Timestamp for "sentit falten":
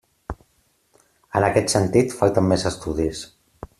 1.75-2.51